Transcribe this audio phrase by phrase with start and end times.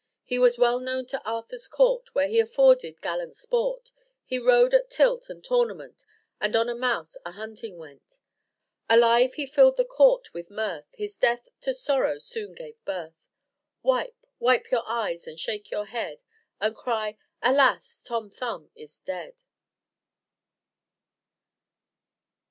[0.23, 3.91] He was well known in Arthur's court, Where he afforded gallant sport;
[4.25, 6.05] He rode at tilt and tournament,
[6.39, 8.17] And on a mouse a hunting went;
[8.89, 13.27] Alive he fill'd the court with mirth, His death to sorrow soon gave birth.
[13.83, 16.23] Wipe, wipe your eyes, and shake your head,
[16.59, 18.01] And cry, 'Alas!
[18.01, 19.35] Tom Thumb is dead.'"